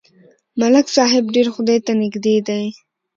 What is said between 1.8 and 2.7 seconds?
ته نږدې دی.